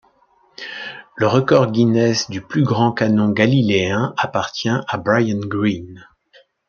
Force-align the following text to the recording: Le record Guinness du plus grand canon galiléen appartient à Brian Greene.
Le 1.17 1.27
record 1.27 1.71
Guinness 1.71 2.27
du 2.31 2.41
plus 2.41 2.63
grand 2.63 2.91
canon 2.91 3.29
galiléen 3.29 4.15
appartient 4.17 4.67
à 4.87 4.97
Brian 4.97 5.37
Greene. 5.41 6.03